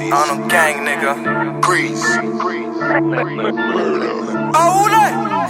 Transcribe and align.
I'm 0.00 0.42
a 0.42 0.48
gang 0.48 0.86
nigga. 0.86 1.60
Grease. 1.60 2.02
Oh, 4.54 4.88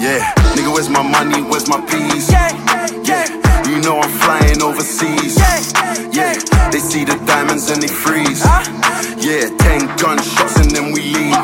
Yeah, 0.00 0.35
nigga, 0.57 0.72
where's 0.74 0.88
my 0.88 1.02
money? 1.02 1.42
Where's 1.42 1.68
my 1.68 1.81
peas? 1.87 2.28
yeah, 2.28 2.50
yeah, 3.05 3.24
You 3.70 3.81
know 3.83 4.00
I'm 4.00 4.11
flying 4.11 4.61
overseas. 4.61 5.37
Yeah, 6.11 6.35
they 6.72 6.81
see 6.81 7.05
the 7.05 7.14
diamonds 7.24 7.70
and 7.70 7.83
they 7.83 7.87
freeze. 7.88 8.42
Yeah, 9.22 9.46
ten 9.59 9.87
gunshots 9.96 10.57
and 10.59 10.70
then 10.72 10.90
we 10.92 11.02
leave. 11.14 11.37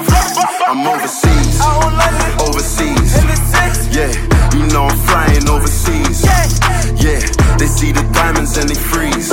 I'm 0.67 0.85
overseas. 0.87 1.61
Overseas. 2.43 3.15
In 3.15 3.27
the 3.31 3.37
six. 3.55 3.95
Yeah, 3.95 4.11
you 4.59 4.67
know 4.73 4.87
I'm 4.91 4.99
flying 5.07 5.49
overseas. 5.49 6.25
Yeah, 6.99 7.21
they 7.59 7.67
see 7.67 7.93
the 7.93 8.03
diamonds 8.13 8.57
and 8.57 8.69
they 8.69 8.75
freeze. 8.75 9.31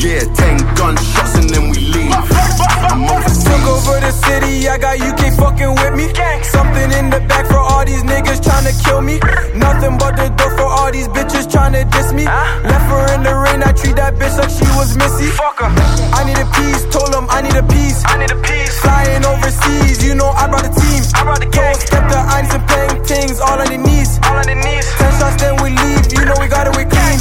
Yeah, 0.00 0.24
ten 0.32 0.56
gunshots 0.80 1.36
and 1.36 1.50
then 1.50 1.68
we 1.68 1.76
leave. 1.76 2.08
I'm 2.08 3.04
Took 3.04 3.20
overseas. 3.20 3.68
over 3.68 4.00
the 4.00 4.12
city, 4.24 4.66
I 4.66 4.78
got 4.78 4.96
UK 4.96 5.36
fucking 5.36 5.76
with 5.76 5.92
me. 5.92 6.08
Something 6.40 6.88
in 6.96 7.12
the 7.12 7.20
back 7.28 7.44
for 7.44 7.60
all 7.60 7.84
these 7.84 8.02
niggas 8.02 8.40
tryna 8.40 8.72
kill 8.80 9.02
me. 9.02 9.20
Nothing 9.52 9.98
but 10.00 10.16
the 10.16 10.32
door 10.40 10.56
for 10.56 10.64
all 10.64 10.90
these 10.90 11.06
bitches 11.08 11.44
tryna 11.52 11.84
diss 11.92 12.14
me. 12.14 12.24
Left 12.24 12.88
her 12.88 13.14
in 13.14 13.22
the 13.22 13.34
rain, 13.44 13.60
I 13.62 13.76
treat 13.76 13.96
that 13.96 14.16
bitch 14.16 14.40
like 14.40 14.48
she 14.48 14.64
was 14.72 14.96
Missy. 14.96 15.28
Fuck 15.36 15.60
her. 15.60 15.68
I 16.16 16.24
need 16.24 16.40
a 16.40 16.48
piece, 16.48 16.80
told 16.88 17.12
him 17.12 17.28
I 17.28 17.42
need 17.44 17.56
a 17.60 17.62
piece. 17.68 18.00
I 18.08 18.16
need 18.16 18.32
a 18.32 18.40
piece. 18.40 18.80
Flying 18.80 19.24
overseas, 19.28 20.00
you 20.00 20.14
know 20.14 20.32
I 20.32 20.48
brought 20.48 20.64
the 20.64 20.72
team. 20.80 21.04
I 21.12 21.28
brought 21.28 21.44
the 21.44 21.50
gang. 21.52 21.76
Step 21.76 22.08
the 22.08 22.16
irons 22.16 22.56
and 22.56 22.64
paintings, 22.64 23.36
all 23.38 23.60
on 23.60 23.68
the 23.68 23.76
knees. 23.76 24.16
All 24.24 24.40
on 24.40 24.48
the 24.48 24.56
knees. 24.56 24.88
Ten 24.96 25.12
shots, 25.20 25.36
then 25.44 25.60
we 25.60 25.76
leave, 25.76 26.08
you 26.08 26.24
know 26.24 26.40
we 26.40 26.48
got 26.48 26.64
it, 26.64 26.72
we 26.72 26.88
clean. 26.88 27.20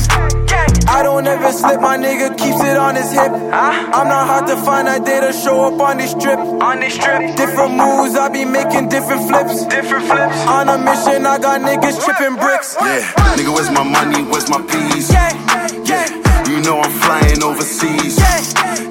Don't 1.20 1.28
ever 1.28 1.52
slip, 1.52 1.82
my 1.82 1.98
nigga 1.98 2.32
keeps 2.38 2.64
it 2.64 2.78
on 2.78 2.96
his 2.96 3.12
hip. 3.12 3.28
I'm 3.28 4.08
not 4.08 4.26
hard 4.26 4.48
to 4.48 4.56
find, 4.56 4.88
I 4.88 5.00
did 5.00 5.22
a 5.22 5.34
show 5.34 5.68
up 5.68 5.78
on 5.82 5.98
this 5.98 6.14
trip. 6.14 6.40
On 6.40 6.80
this 6.80 6.98
trip, 6.98 7.36
different 7.36 7.76
moves, 7.76 8.16
I 8.16 8.30
be 8.32 8.46
making 8.46 8.88
different 8.88 9.28
flips. 9.28 9.66
Different 9.66 10.08
flips. 10.08 10.32
On 10.48 10.70
a 10.70 10.78
mission, 10.80 11.28
I 11.28 11.38
got 11.38 11.60
niggas 11.60 12.00
tripping 12.06 12.40
bricks. 12.40 12.78
Yeah, 12.80 13.04
nigga, 13.36 13.52
where's 13.52 13.70
my 13.70 13.84
money? 13.84 14.24
Where's 14.32 14.48
my 14.48 14.64
peas? 14.64 15.12
Yeah, 15.12 15.36
yeah, 15.84 16.08
You 16.48 16.64
know 16.64 16.80
I'm 16.80 16.96
flying 17.04 17.44
overseas. 17.44 18.16
Yeah, 18.16 18.40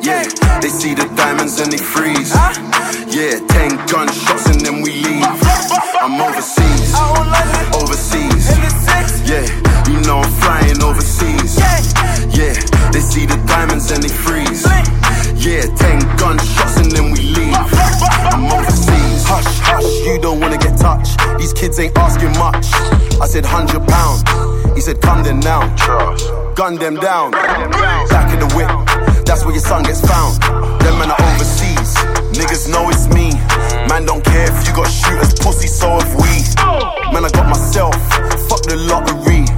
yeah. 0.05 0.61
they 0.61 0.69
see 0.69 0.93
the 0.93 1.09
diamonds 1.17 1.59
and 1.61 1.73
they 1.73 1.81
freeze. 1.81 2.37
Yeah, 3.09 3.41
ten 3.49 3.73
gunshots 3.89 4.53
and 4.53 4.61
then 4.61 4.83
we 4.83 5.01
leave. 5.01 5.25
I'm 5.97 6.21
overseas. 6.21 6.93
Overseas. 7.73 8.53
In 8.53 8.61
the 8.61 8.73
six. 8.85 9.25
Yeah, 9.25 9.68
you 9.89 10.01
know 10.03 10.21
I'm 10.21 10.31
flying 10.41 10.83
overseas. 10.83 11.57
Yeah, 12.37 12.55
they 12.93 13.01
see 13.01 13.27
the 13.27 13.41
diamonds 13.47 13.91
and 13.91 14.03
they 14.03 14.09
freeze. 14.09 14.65
Yeah, 15.35 15.65
ten 15.77 15.99
gunshots 16.17 16.77
and 16.77 16.93
then 16.93 17.11
we 17.13 17.21
leave. 17.33 17.57
I'm 17.57 18.45
overseas. 18.53 19.25
Hush, 19.25 19.49
hush, 19.65 20.07
you 20.07 20.19
don't 20.21 20.41
wanna 20.41 20.59
get 20.59 20.79
touched. 20.79 21.19
These 21.39 21.53
kids 21.53 21.79
ain't 21.79 21.97
asking 21.97 22.33
much. 22.39 22.67
I 23.21 23.27
said 23.27 23.45
hundred 23.45 23.87
pound. 23.89 24.29
He 24.77 24.81
said 24.81 25.01
come 25.01 25.23
then 25.23 25.41
now. 25.41 25.63
Gun 26.55 26.77
them 26.77 26.97
down. 26.97 27.33
Back 27.33 28.33
of 28.35 28.41
the 28.41 28.51
whip. 28.57 28.71
That's 29.25 29.45
where 29.45 29.55
your 29.55 29.63
son 29.65 29.83
gets 29.83 30.01
found. 30.01 30.41
Them 30.83 30.99
men 30.99 31.11
are 31.11 31.23
overseas. 31.33 31.95
Niggas 32.37 32.71
know 32.71 32.89
it's 32.89 33.09
me. 33.09 33.33
Man 33.89 34.05
don't 34.05 34.25
care 34.25 34.49
if 34.49 34.67
you 34.67 34.75
got 34.75 34.91
shooters, 34.91 35.35
pussy, 35.35 35.67
so 35.67 35.99
have 35.99 36.15
we. 36.15 36.45
Man, 37.13 37.25
I 37.25 37.31
got 37.33 37.49
myself. 37.49 37.97
Fuck 38.49 38.63
the 38.63 38.77
lottery. 38.77 39.58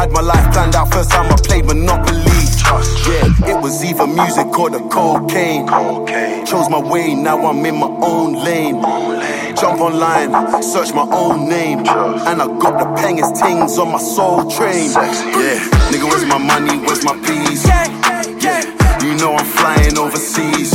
Had 0.00 0.12
my 0.12 0.22
life 0.22 0.50
planned 0.54 0.74
out 0.74 0.90
first 0.92 1.10
time 1.10 1.30
I 1.30 1.36
played 1.36 1.66
Monopoly. 1.66 2.24
Trust, 2.56 3.06
Yeah, 3.06 3.52
it 3.52 3.60
was 3.62 3.84
either 3.84 4.06
music 4.06 4.48
or 4.58 4.70
the 4.70 4.80
cocaine. 4.88 5.66
cocaine. 5.66 6.46
Chose 6.46 6.70
my 6.70 6.78
way, 6.80 7.14
now 7.14 7.36
I'm 7.46 7.64
in 7.66 7.76
my 7.76 7.92
own 8.00 8.32
lane. 8.42 8.80
lane. 8.80 9.54
Jump 9.56 9.78
online, 9.82 10.30
search 10.62 10.94
my 10.94 11.06
own 11.12 11.48
name. 11.50 11.84
Trust. 11.84 12.26
And 12.28 12.40
I 12.40 12.46
got 12.46 12.78
the 12.78 12.86
pangest 13.00 13.36
things 13.42 13.78
on 13.78 13.92
my 13.92 13.98
soul 13.98 14.50
train. 14.50 14.88
Sexy, 14.88 15.24
Yeah, 15.36 15.58
nigga, 15.92 16.08
where's 16.08 16.24
my 16.24 16.38
money? 16.38 16.78
Where's 16.86 17.04
my 17.04 17.16
peas? 17.26 17.66
Yeah, 17.66 19.04
you 19.04 19.14
know 19.20 19.34
I'm 19.34 19.44
flying 19.44 19.98
overseas. 19.98 20.72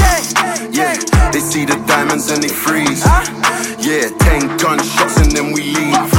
Yeah, 0.69 0.93
they 1.31 1.39
see 1.39 1.65
the 1.65 1.77
diamonds 1.87 2.29
and 2.29 2.43
they 2.43 2.49
freeze. 2.63 3.03
Yeah, 3.79 4.05
ten 4.19 4.55
gunshots 4.57 5.17
and 5.17 5.31
then 5.31 5.51
we 5.51 5.61
leave. 5.63 6.14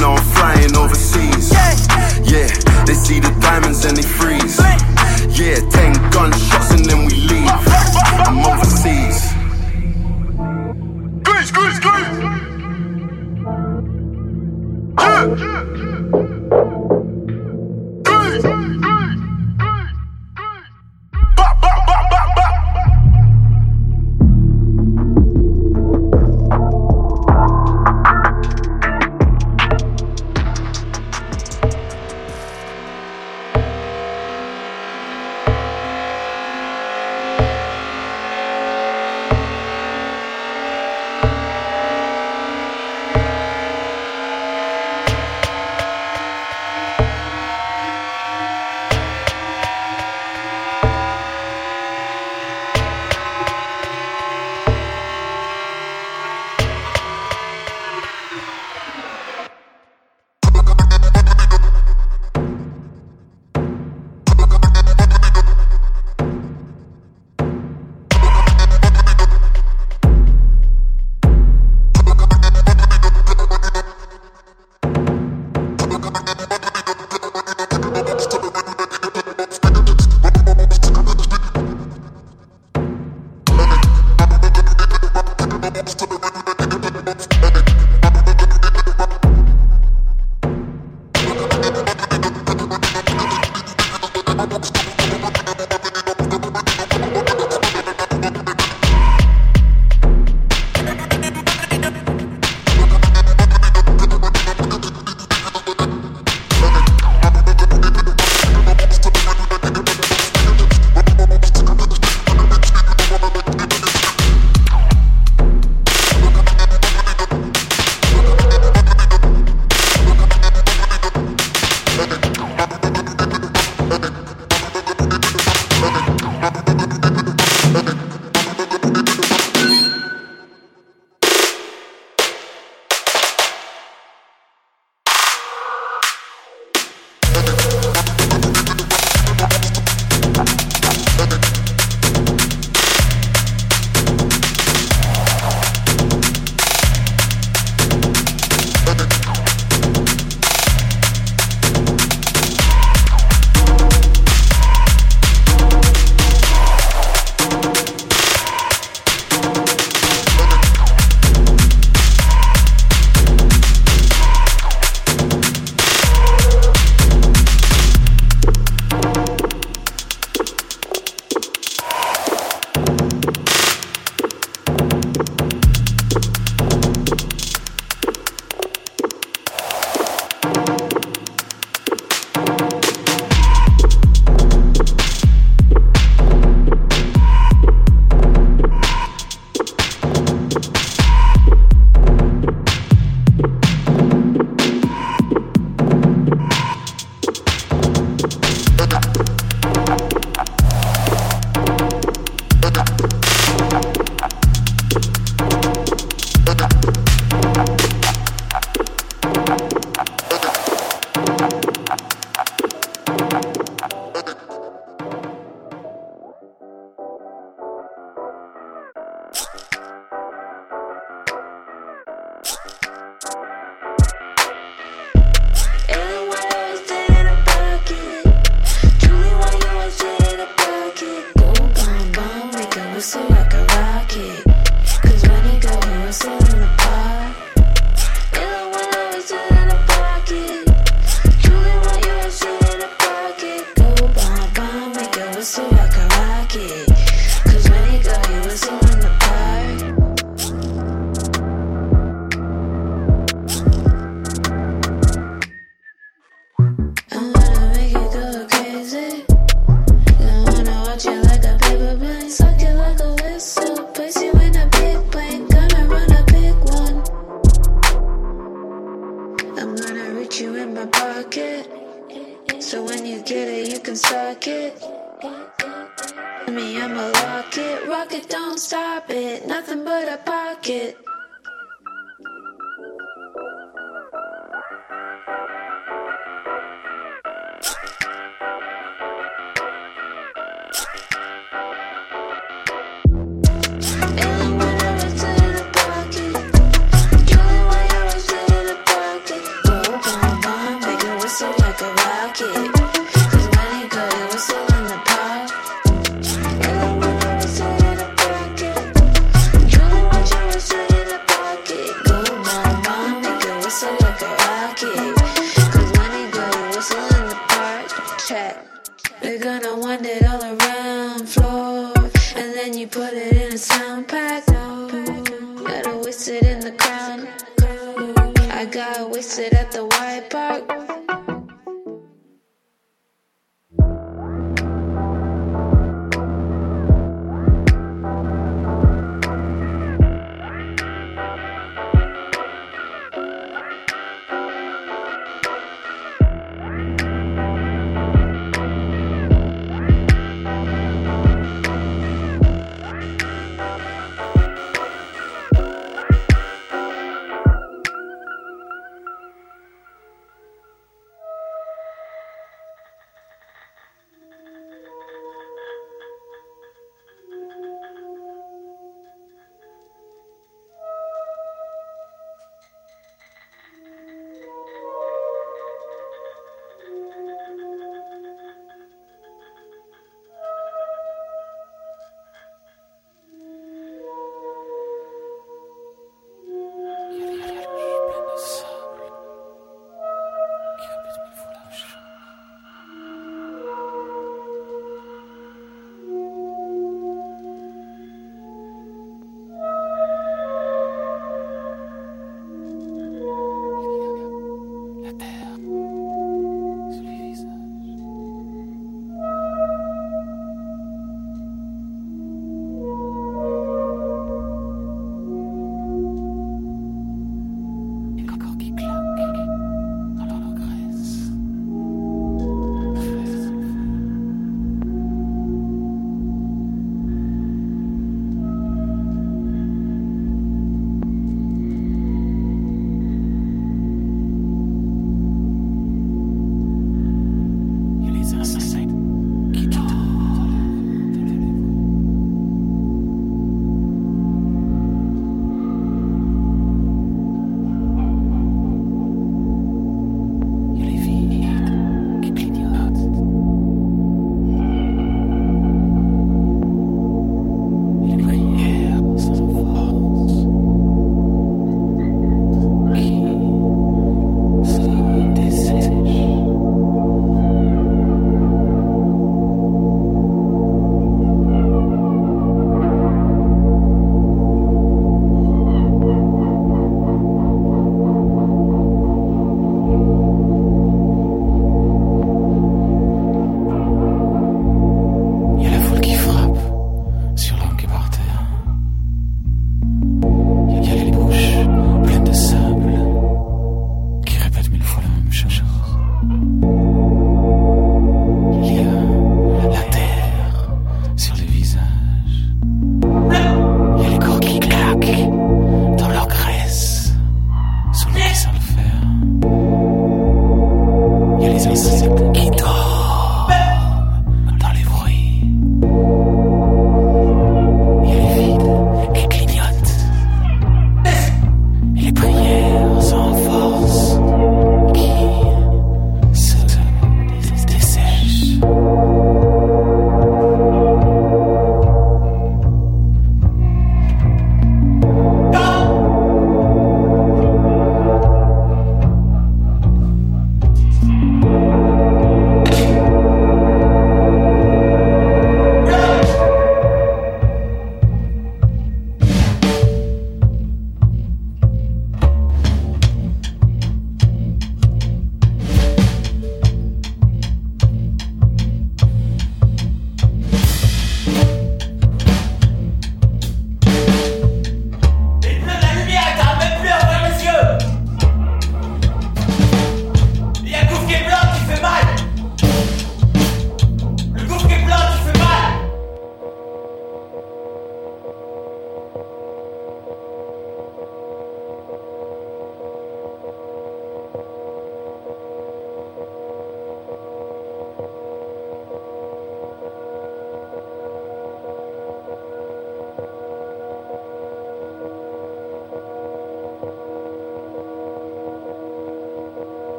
Know 0.00 0.14
I'm 0.14 0.24
flying 0.34 0.76
overseas. 0.76 1.50
Yeah, 2.22 2.48
they 2.86 2.94
see 2.94 3.20
the 3.20 3.34
diamonds 3.40 3.84
and 3.84 3.96
they 3.96 4.02
freeze. 4.02 4.58
Yeah, 5.38 5.58
ten 5.70 5.92
gunshots 6.10 6.67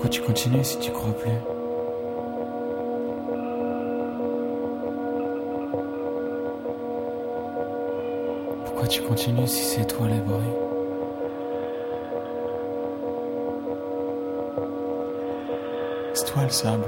Pourquoi 0.00 0.10
tu 0.10 0.22
continues 0.22 0.62
si 0.62 0.78
tu 0.78 0.92
crois 0.92 1.12
plus? 1.12 1.32
Pourquoi 8.64 8.86
tu 8.86 9.02
continues 9.02 9.48
si 9.48 9.64
c'est 9.64 9.86
toi 9.86 10.06
les 10.06 10.20
bruits 10.20 10.38
C'est 16.14 16.26
toi 16.26 16.44
le 16.44 16.50
sable. 16.50 16.84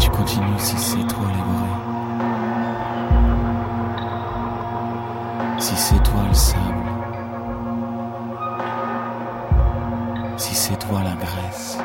Tu 0.00 0.08
continues 0.10 0.58
si 0.58 0.76
c'est 0.78 1.06
toi 1.06 1.26
les 1.28 1.40
Si 5.60 5.76
c'est 5.76 6.02
toi 6.02 6.22
le 6.26 6.34
sable. 6.34 6.86
Si 10.38 10.54
c'est 10.54 10.78
toi 10.78 11.02
la 11.04 11.14
graisse. 11.14 11.78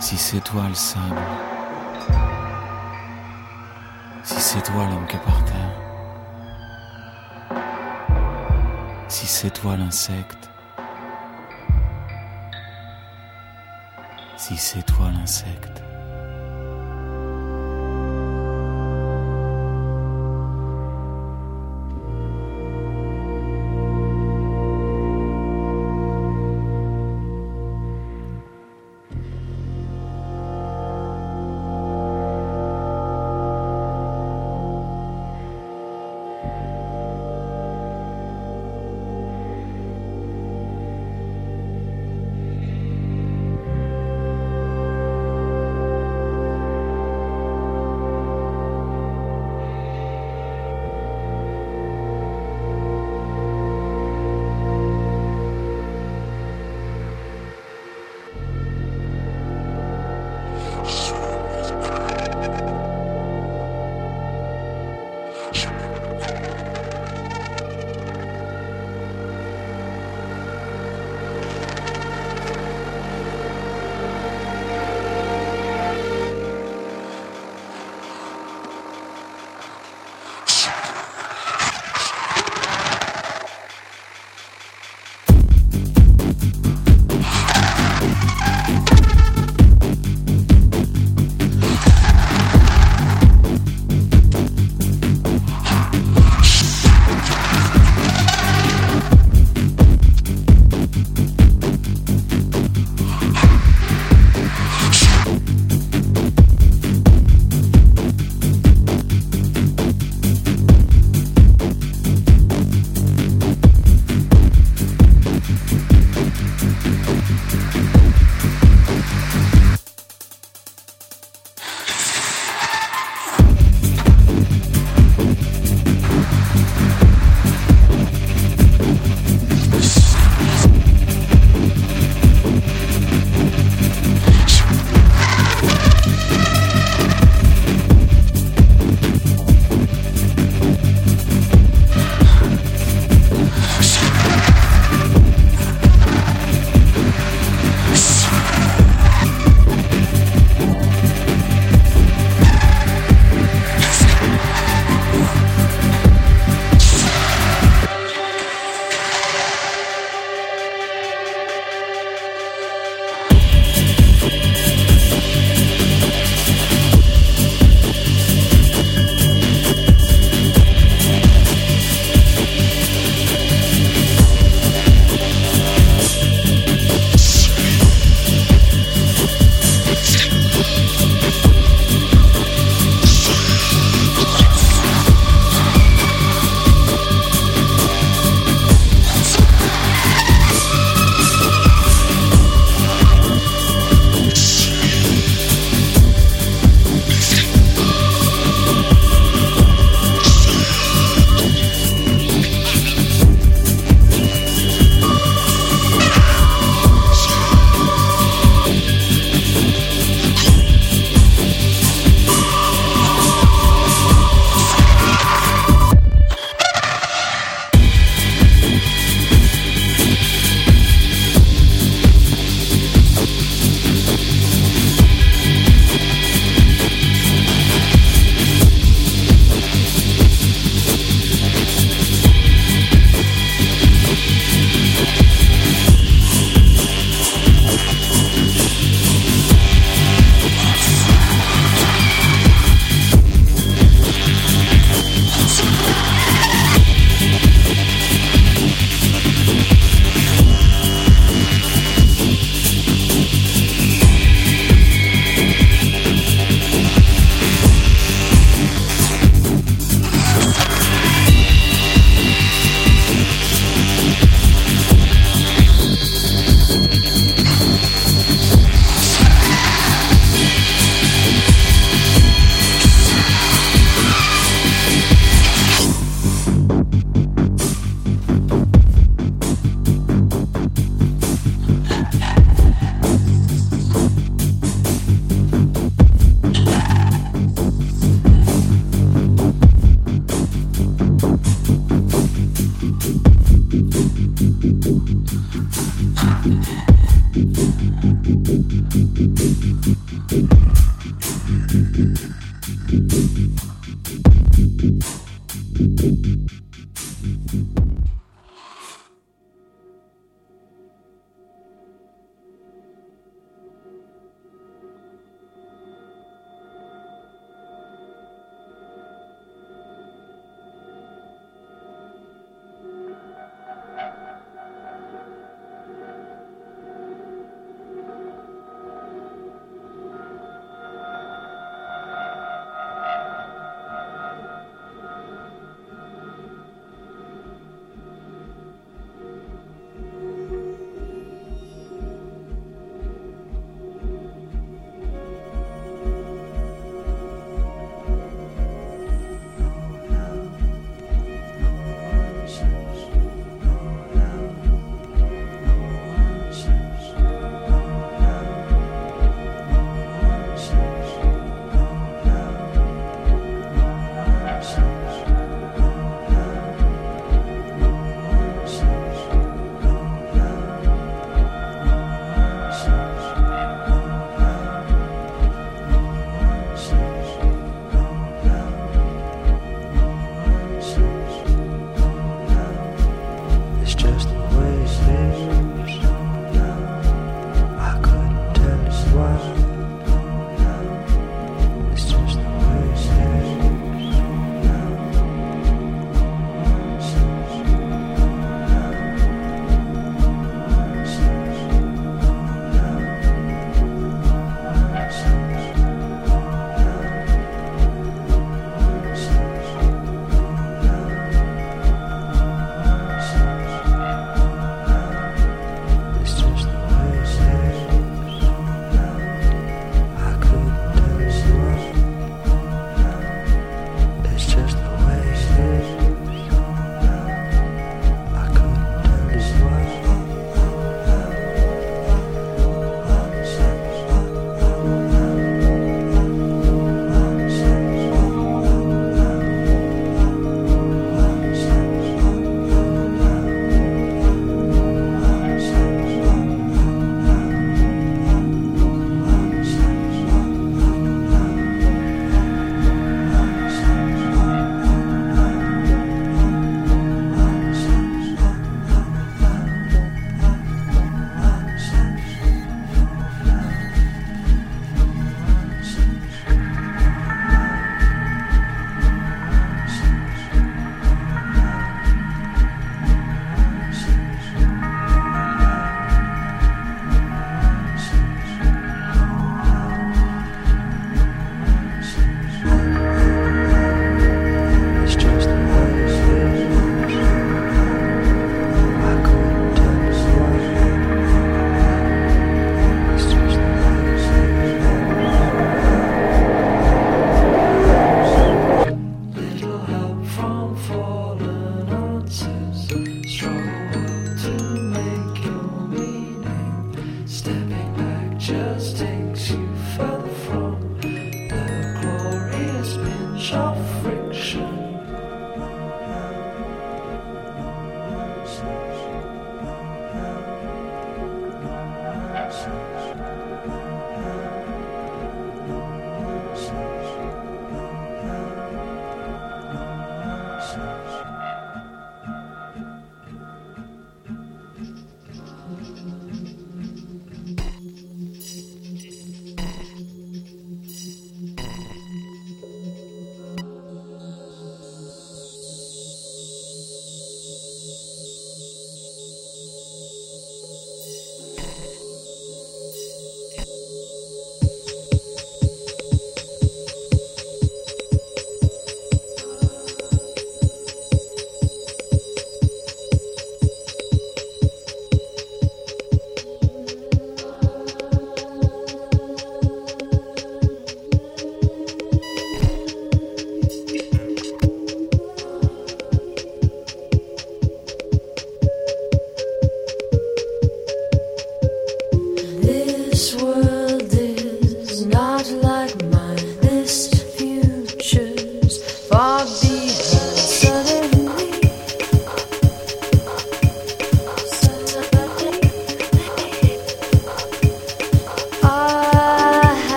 Si 0.00 0.16
c'est 0.16 0.40
toi 0.40 0.64
le 0.68 0.74
sable. 0.74 1.22
Si 4.24 4.40
c'est 4.40 4.62
toi 4.62 4.84
l'homme 4.90 5.06
que 5.06 5.18
par 5.18 5.44
terre. 5.44 5.76
Si 9.08 9.26
c'est 9.26 9.50
toi 9.50 9.76
l'insecte 9.76 10.47
Si 14.48 14.56
c'est 14.56 14.82
toi 14.86 15.10
l'insecte 15.10 15.82